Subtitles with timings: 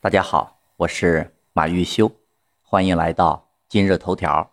[0.00, 2.08] 大家好，我是马玉修，
[2.62, 4.52] 欢迎来到今日头条。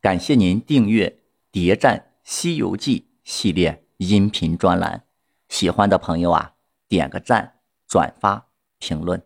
[0.00, 1.08] 感谢您订阅
[1.50, 5.04] 《谍战西游记》系列音频专栏，
[5.48, 6.54] 喜欢的朋友啊，
[6.86, 7.54] 点个赞、
[7.88, 8.46] 转发、
[8.78, 9.20] 评论。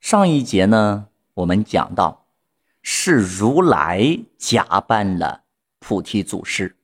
[0.00, 2.24] 上一节呢，我们讲到
[2.80, 5.42] 是如来假扮了
[5.78, 6.74] 菩提祖师，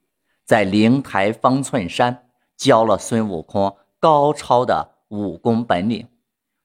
[0.44, 2.28] 在灵台方寸山
[2.58, 6.06] 教了孙悟空高超的武功本领。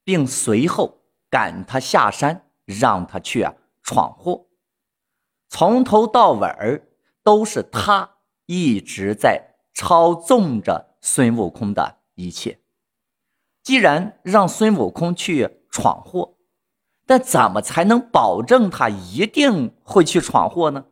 [0.10, 3.54] 并随后赶他下山，让他去啊
[3.84, 4.48] 闯祸。
[5.50, 6.88] 从头到尾儿
[7.22, 8.16] 都是他
[8.48, 12.60] 一直在操纵着孙悟空的一切。
[13.62, 16.38] 既然让孙悟空去闯祸，
[17.06, 20.86] 但怎么才能保证他一定会去闯祸呢？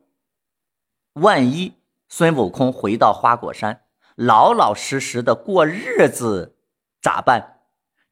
[1.14, 1.74] 万一
[2.08, 3.82] 孙悟空回到花果山，
[4.14, 6.56] 老老实实的过日子，
[7.02, 7.57] 咋办？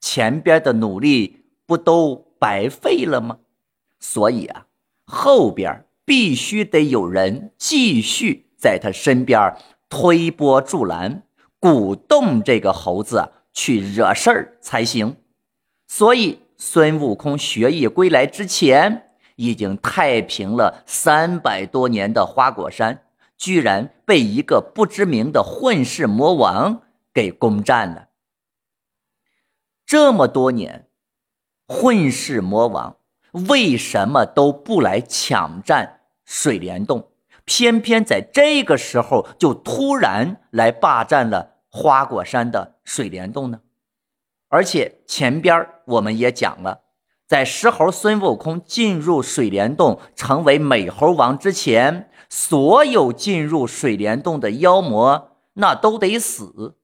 [0.06, 3.40] 前边的努力不都白费了吗？
[4.00, 4.68] 所以啊，
[5.08, 9.58] 后边必须得有人继续在他身边
[9.90, 11.24] 推波助澜，
[11.60, 15.18] 鼓动这个猴子去惹事儿才行。
[15.88, 23.02] 所以，孙悟空学艺归来之前，已经太平了三百多年的花果山，
[23.40, 28.10] 居然被一个不知名的混世魔王给攻占了。
[29.86, 30.88] 这么多年，
[31.68, 32.98] 混世魔王
[33.50, 37.10] 为什么都不来抢占水帘洞，
[37.44, 43.60] 偏偏在这个时候就突然来霸占了花果山的水帘洞呢？
[44.50, 46.82] 而且前边我们也讲了，
[47.28, 56.78] 在石猴孙悟空进入水帘洞成为美猴王之前，所有进入水帘洞的妖魔那都得死。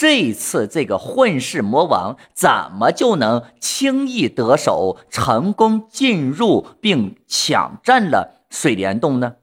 [0.00, 9.34] 这次这个混世魔王怎么就能轻易得手，成功进入并抢占了水帘洞呢？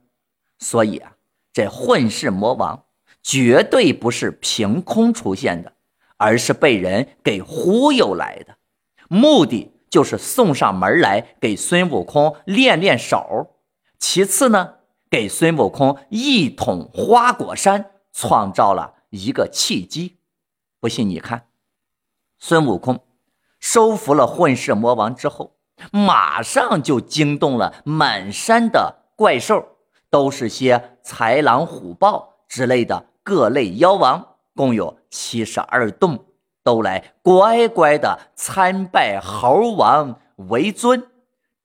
[0.58, 1.12] 所以啊，
[1.54, 2.86] 这混世魔王
[3.22, 5.74] 绝对不是凭空出现的，
[6.18, 8.56] 而是被人给忽悠来的，
[9.10, 13.58] 目的就是送上门来给孙悟空练练手，
[14.00, 14.74] 其次呢，
[15.08, 20.17] 给孙悟空一统花果山创造了一个契机。
[20.80, 21.48] 不信你看，
[22.38, 23.04] 孙悟空
[23.60, 25.58] 收服了混世魔王之后，
[25.92, 29.78] 马上就惊动了满山的怪兽，
[30.10, 36.26] 都是些豺狼虎豹之类的各类妖王，共有七十二洞，
[36.64, 41.10] 都来乖乖的参拜猴王为尊，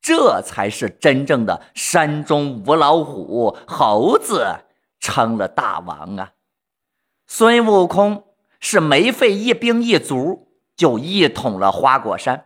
[0.01, 4.65] 这才是真正的山中无老虎，猴子
[4.99, 6.33] 成了大王啊！
[7.27, 8.23] 孙悟空。
[8.65, 10.47] 是没费一兵一卒
[10.77, 12.45] 就一统了花果山，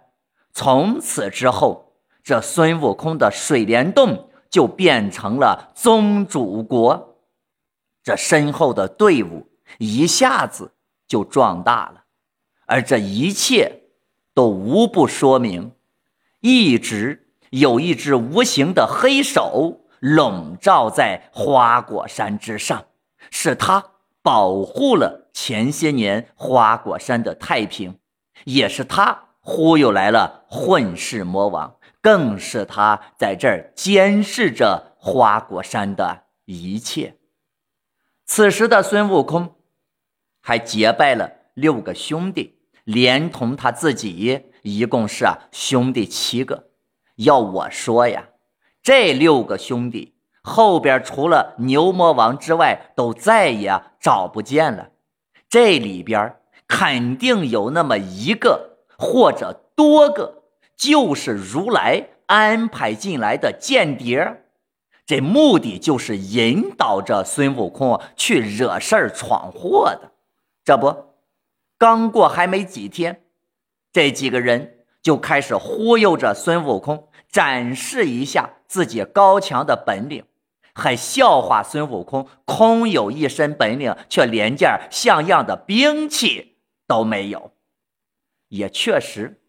[0.51, 7.19] 从此之后，这孙悟空的水帘洞就变成了宗主国，
[8.03, 9.47] 这身后的队伍
[9.77, 10.73] 一下子
[11.07, 12.05] 就壮大了，
[12.65, 13.83] 而这一切
[14.33, 15.71] 都无不说明，
[16.39, 22.85] 一直有一只无形的黑手笼罩在花果山之上，
[23.29, 23.91] 是他
[24.27, 25.29] 保护了。
[25.31, 27.99] 前些年花果山的太平，
[28.43, 37.15] 也是他忽悠来了混世魔王，更是他在这儿监视着花果山的一切。
[38.25, 39.55] 此时的孙悟空
[40.41, 46.71] 还结拜了六个兄弟，连同他自己，一共是啊兄弟七个。
[47.15, 48.27] 要我说呀，
[48.83, 50.16] 这六个兄弟
[50.47, 54.89] 后边除了牛魔王之外，都再也找不见了。
[55.49, 56.37] 这里边
[56.67, 60.43] 肯定有那么一个或者多个，
[60.77, 64.41] 就是如来安排进来的间谍，
[65.05, 70.11] 这目的就是引导着孙悟空去惹事儿、闯祸的。
[70.63, 71.13] 这不，
[71.77, 73.21] 刚过还没几天，
[73.91, 80.23] 这几个人就开始忽悠着孙悟空，展示一下自己高强的本领。
[80.77, 87.51] 还笑话孙悟空空有一身本领，却连件像样的兵器都没有。
[88.49, 89.41] 也确实，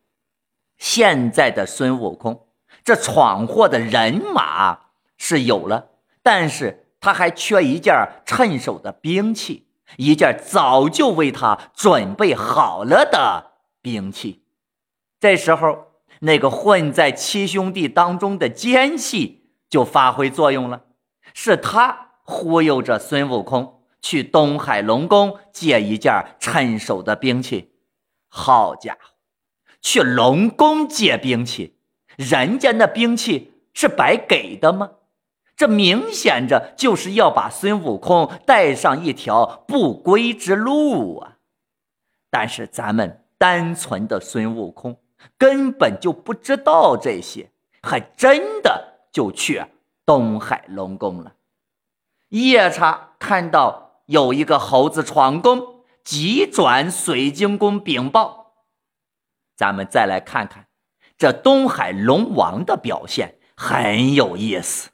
[0.79, 2.49] 现在的孙悟空
[2.83, 4.79] 这闯祸的人马
[5.17, 5.91] 是有了，
[6.23, 13.53] 但是他还缺一件趁手的兵器，一件早就为他准备好了的
[13.83, 14.45] 兵器。
[15.21, 20.83] 这时候，那个混在七兄弟当中的奸细就发挥作用了。
[21.41, 27.75] 是他忽悠着孙悟空去东海龙宫借一件趁手的兵器。
[28.27, 29.15] 好家伙，
[29.81, 31.77] 去龙宫借兵器，
[32.17, 34.91] 人家那兵器是白给的吗？
[35.55, 41.37] 这明显着就是要把孙悟空带上一条不归之路啊！
[42.31, 44.99] 但是咱们单纯的孙悟空
[45.39, 49.63] 根本就不知道这些，还真的就去
[50.09, 51.35] 东海龙宫了。
[52.31, 58.55] 夜叉看到有一个猴子闯宫，急转水晶宫禀报。
[59.55, 60.69] 咱们再来看看
[61.19, 64.89] 这东海龙王的表现，很有意思。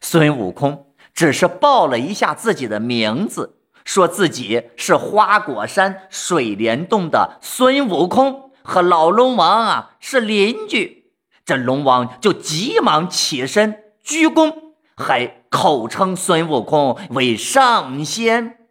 [0.00, 11.12] 孙悟空只是报了一下自己的名字，说自己是花果山水帘洞的孙悟空，和老龙王啊是邻居。
[11.44, 14.54] 这龙王就急忙起身鞠躬，
[14.96, 18.68] 还口称孙悟空为上仙。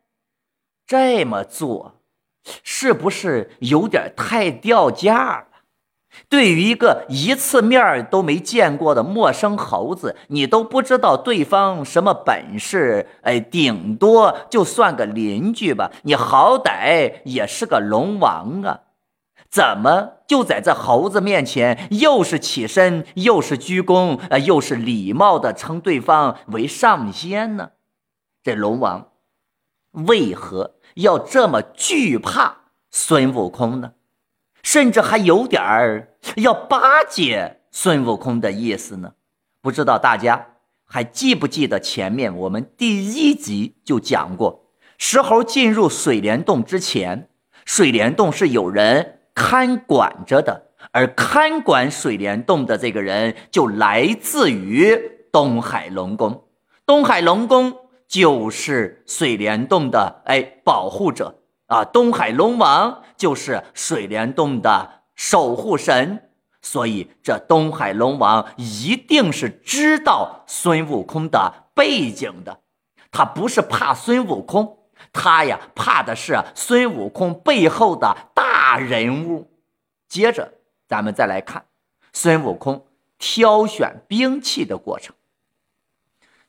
[0.88, 1.96] 这么做，
[2.64, 5.48] 是不是有点太掉价了？
[6.30, 15.92] 对于一个一次面都没见过的陌生猴子，你都不知道对方什么本事，哎，顶多就算个邻居吧。
[16.04, 18.80] 你好歹也是个龙王啊，
[19.50, 27.72] 怎么就在这猴子面前又是起身，又是鞠躬，呃，又是礼貌的称对方为上仙呢？
[28.44, 29.12] 这龙王
[29.92, 32.58] 为何要这么惧怕
[32.92, 33.94] 孙悟空呢？
[34.62, 39.14] 甚至还有点儿要巴结孙悟空的意思呢，
[39.62, 40.48] 不知道大家
[40.86, 44.66] 还记不记得前面我们第一集就讲过，
[44.98, 47.30] 石猴进入水帘洞之前，
[47.64, 54.98] 水帘洞是有人看管着的，而看管水帘洞的这个人就来自于
[55.32, 56.46] 东海龙宫，
[56.86, 57.76] 东海龙宫
[58.08, 61.42] 就是水帘洞的哎保护者。
[61.68, 66.30] 啊，东海龙王就是水帘洞的守护神，
[66.62, 72.60] 所以这东海龙王一定是知道孙悟空的背景的。
[73.12, 74.78] 他不是怕孙悟空，
[75.12, 79.50] 他呀怕的是孙悟空背后的大人物。
[80.08, 80.54] 接着，
[80.88, 81.66] 咱们再来看
[82.14, 82.86] 孙悟空
[83.18, 85.16] 挑选兵器的过程。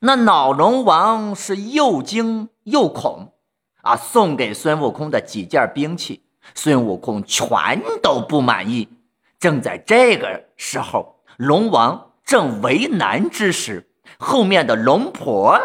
[0.00, 3.32] 那脑龙王是又惊又恐。
[3.82, 6.20] 啊，送给孙悟空的几件兵器，
[6.56, 8.88] 孙悟空全都不满意。
[9.38, 13.88] 正在这个时候，龙王正为难之时，
[14.19, 15.56] 后面的龙婆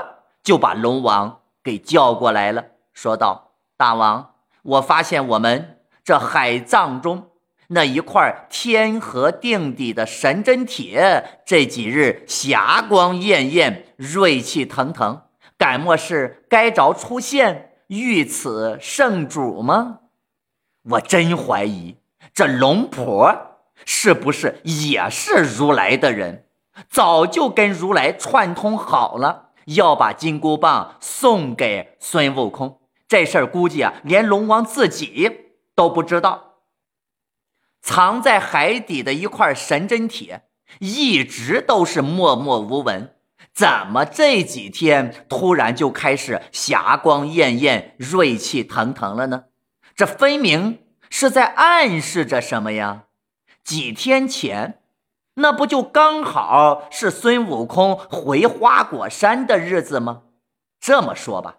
[0.43, 2.63] 就把龙王给叫过来了，
[2.93, 7.29] 说道：“大王，我发现我们这海藏中
[7.67, 15.21] 那一块天河定底的神针铁，这几日霞光艳艳，锐气腾腾，
[15.57, 19.99] 敢莫是该着出现？”遇此圣主吗？
[20.91, 21.97] 我真怀疑
[22.33, 26.45] 这龙婆是不是也是如来的人，
[26.89, 32.79] 早就跟如来串通好了，要把金箍棒送给孙悟空。
[33.09, 36.55] 这事儿估计啊，连龙王自己都不知道。
[37.81, 40.43] 藏在海底的一块神针铁，
[40.79, 43.15] 一直都是默默无闻。
[43.53, 49.45] 怎么这几天突然就开始霞光艳艳、锐气腾腾了呢？
[49.95, 53.05] 这分明是在暗示着什么呀？
[53.63, 54.81] 几天前，
[55.33, 60.21] 那不就刚好是孙悟空回花果山的日子吗？
[60.79, 61.57] 这么说吧，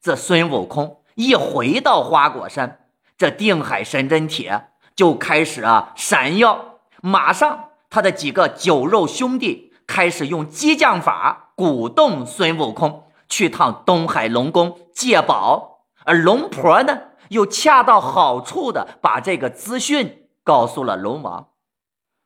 [0.00, 2.81] 这孙悟空一回到花果山，
[3.16, 9.70] 这定海神针铁就开始啊闪耀，马上他的几个酒肉兄弟。
[9.84, 21.48] 开始用激将法鼓动孙悟空去趟东海龙宫借宝，而龙婆呢，又恰到好处的把这个资讯告诉了龙王。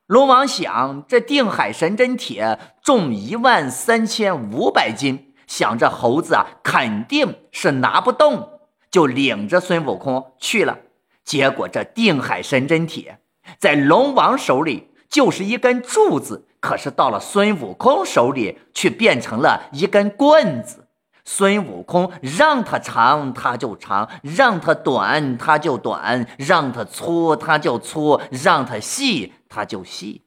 [0.07, 8.56] 龙王想，这定海神针铁重一万三千五百斤，想这猴子啊肯定是拿不动，
[8.91, 10.79] 就领着孙悟空去了。
[11.25, 13.19] 结果这定海神针铁
[13.59, 16.47] 在龙王手里就是一根柱子。
[16.59, 20.89] 可是到了孙悟空手里，却变成了一根棍子。
[21.25, 30.23] 孙悟空让他长，他就长；让他短，他就短；让他粗，他就粗；让他细，他就细。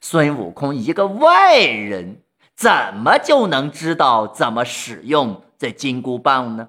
[0.00, 2.22] 孙悟空一个外人，
[2.54, 6.68] 怎么就能知道怎么使用这金箍棒呢？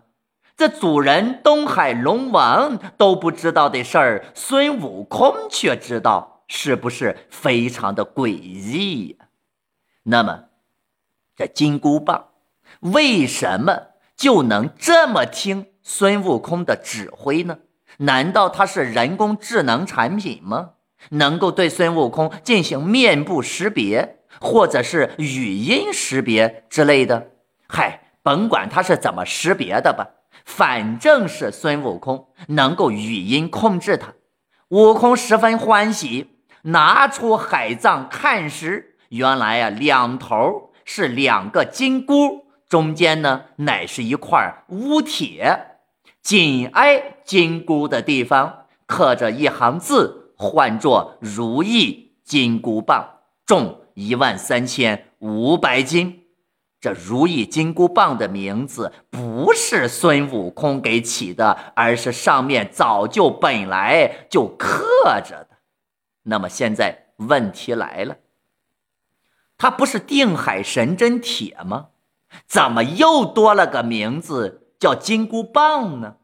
[0.58, 6.34] 这主人东海龙王都不知道的事儿，孙悟空却知道。
[6.50, 9.26] 是不是非常的诡异呀？
[10.04, 10.46] 那么，
[11.36, 12.30] 这金箍棒
[12.80, 17.60] 为什么就能这么听孙悟空的指挥呢？
[17.98, 20.72] 难道它是人工智能产品吗？
[21.10, 27.32] 能够对孙悟空进行面部识别，或者是语音识别之类的。
[27.68, 30.12] 嗨，甭管他是怎么识别的吧，
[30.46, 34.14] 反正是孙悟空能够语音控制他。
[34.70, 45.78] 悟空十分欢喜，拿出海藏看时，原来啊，两头是两个金箍，中间呢乃是一块乌铁，
[46.22, 56.27] 紧挨金箍的地方刻着一行字，唤作“如意金箍棒”，重一万三千五百斤。
[56.80, 65.58] 这如意金箍棒的名字不是孙悟空给起的，而是上面早就本来就刻着的。
[66.24, 68.18] 那么现在问题来了，
[69.58, 71.88] 它不是定海神针铁吗？
[72.46, 76.18] 怎么又多了个名字叫金箍棒呢？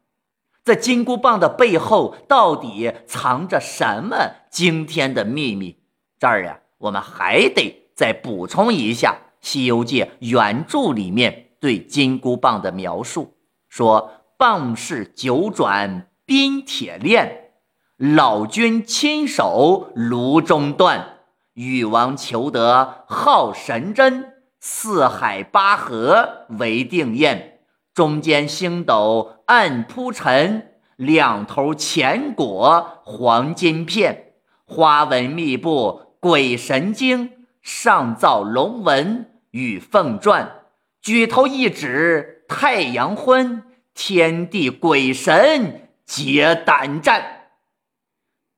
[0.64, 5.80] 这金箍棒的背后到底藏着什么惊天的秘密？
[6.20, 9.18] 这儿呀，我们还得再补充一下。
[9.44, 13.36] 《西游记》原著里面对金箍棒的描述
[13.68, 17.52] 说：“棒是九转冰铁链，
[17.98, 21.18] 老君亲手炉中断。
[21.56, 27.60] 禹王求得好神针，四海八河为定验。
[27.94, 34.34] 中间星斗暗铺陈，两头浅裹黄金片，
[34.64, 37.32] 花纹密布鬼神经，
[37.62, 40.64] 上造龙纹。”与凤传，
[41.00, 47.50] 举头一指太阳昏，天地鬼神皆胆战。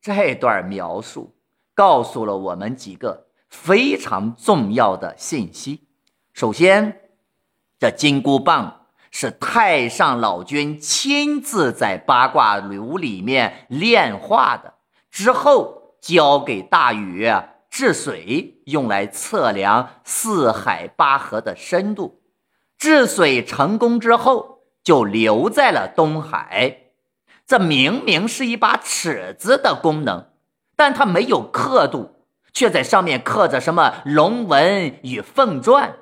[0.02, 1.36] 这段描述
[1.74, 5.86] 告诉了我们几个非常重要的信息。
[6.32, 7.02] 首先，
[7.78, 14.75] 这金箍棒是太上老君亲自在八卦炉里面炼化的，
[15.12, 17.30] 之后交给大禹。
[17.75, 22.22] 治水用来测量四海八河的深度，
[22.77, 26.84] 治水成功之后就留在了东海。
[27.46, 30.27] 这明明是一把尺子的功能，
[30.77, 35.96] 但它没有刻度，却在上面刻着什么龙纹与凤篆。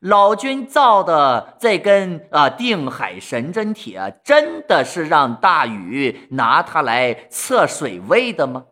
[0.00, 8.64] 老君造的这根啊定海神针铁，真的是让大禹拿它来测水位的吗？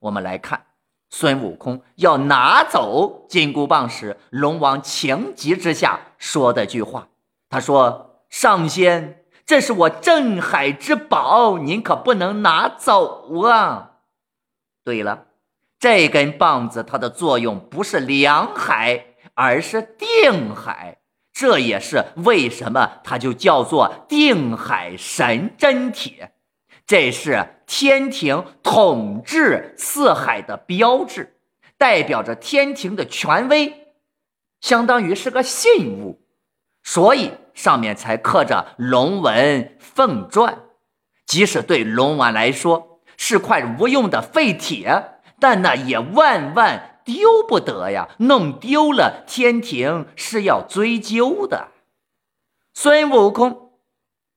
[0.00, 0.64] 我们来看。
[1.10, 7.08] 孙悟空要拿走金箍棒时，龙王情急之下说的句话
[7.48, 13.92] ：“他说，上仙，这是我镇海之宝，您可不能拿走啊！
[14.84, 15.28] 对了，
[15.78, 20.98] 这根棒子它的作用不是量海，而是定海，
[21.32, 26.34] 这也是为什么它就叫做定海神针铁。”
[26.88, 31.36] 这是天庭统治四海的标志，
[31.76, 33.88] 代表着天庭的权威，
[34.62, 36.22] 相当于是个信物，
[36.82, 40.54] 所以上面才刻着龙纹凤篆。
[41.26, 48.08] 即使对龙王来说是块无用的废铁，但那也万万丢不得呀！
[48.20, 51.68] 弄丢了，天庭是要追究的。
[52.72, 53.72] 孙悟空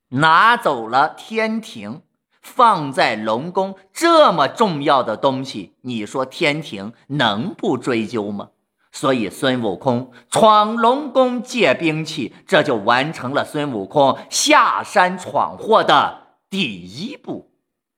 [0.10, 2.02] 拿走了天庭。
[2.42, 8.50] 放在龙宫这么重要的东西，你说天庭能不追究吗？
[8.92, 17.52] 所以孙悟空闯龙宫借兵器，这就完成了孙悟空下山闯祸的第一步。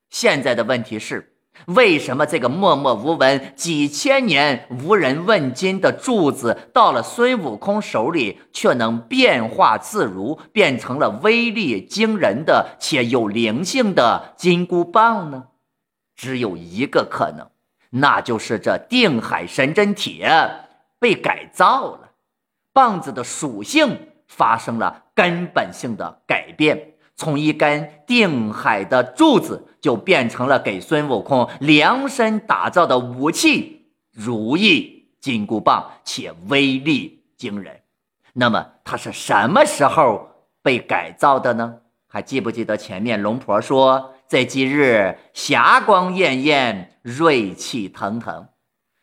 [0.09, 1.32] 现在的问题是。
[1.67, 15.45] 为什么这个默默无闻、几千年无人问津的柱子，到了孙悟空手里却能变化自如，变成了威力惊人的且有灵性的金箍棒呢？
[16.15, 17.47] 只有一个可能，
[17.91, 20.29] 那就是这定海神针铁
[20.99, 22.11] 被改造了，
[22.71, 26.92] 棒子的属性发生了根本性的改变。
[27.15, 37.81] 从一根定海的柱子，就变成了给孙悟空量身打造的武器——如意金箍棒，且威力惊人。
[38.33, 40.27] 那么它是什么时候
[40.61, 41.75] 被改造的呢？
[42.07, 48.47] 还记不记得前面龙婆说，在今日霞光艳艳，锐气腾腾，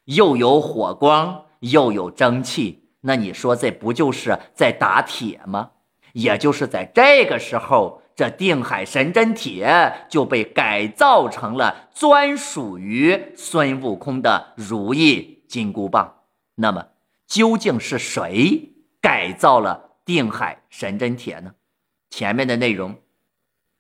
[0.05, 2.89] 又有火光，又有蒸汽。
[3.03, 5.71] 那你说这不就是在打铁吗？
[6.13, 16.17] 也就是在这个时候，这定海神针铁就被改造成了专属于孙悟空的如意金箍棒。
[16.57, 16.89] 那么，
[17.27, 21.53] 究竟是谁改造了定海神针铁呢？
[22.11, 22.97] 前面的内容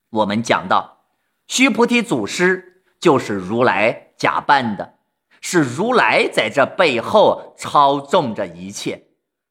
[0.08, 1.02] 我们讲到，
[1.46, 4.94] 须菩提祖师就是如来假扮的，
[5.42, 9.08] 是如来在这背后操纵着一切。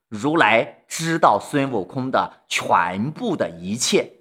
[0.07, 4.13] 如来知道孙悟空的全部的一切，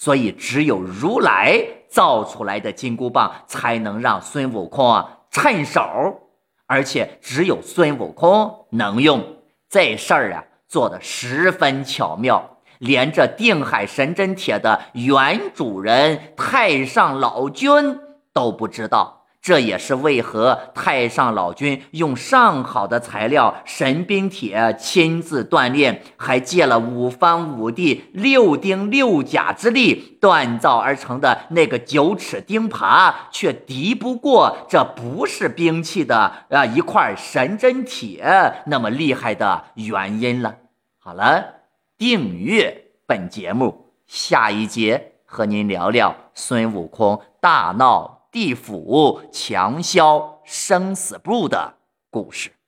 [0.00, 5.82] 所以只有如来造出来的金箍棒才能让孙悟空啊趁手，
[6.64, 9.22] 而且只有孙悟空能用。
[9.68, 12.56] 这事儿啊，做的十分巧妙。
[12.78, 17.98] 连这定海神针铁的原主人太上老君
[18.32, 40.56] 都不知道，这也是为何太上老君用上好的材料神兵铁亲自锻炼，还借了五方五帝六丁六甲之力锻造而成的那个九齿钉耙，却敌不过这不是兵器的啊一块神针铁那么厉害的原因了。
[40.98, 41.60] 好了。
[42.00, 51.74] 订阅本节目，下一节和您聊聊孙悟空大闹地府、强销生死簿的
[52.10, 52.59] 故事。